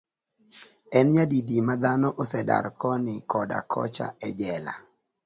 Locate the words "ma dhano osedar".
1.67-2.65